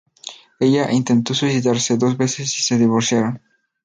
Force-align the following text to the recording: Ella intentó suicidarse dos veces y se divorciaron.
Ella 0.59 0.91
intentó 0.91 1.35
suicidarse 1.35 1.95
dos 1.95 2.17
veces 2.17 2.57
y 2.57 2.63
se 2.63 2.79
divorciaron. 2.79 3.39